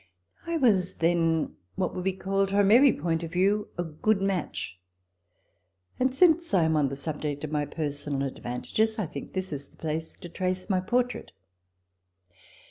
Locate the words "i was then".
0.47-1.57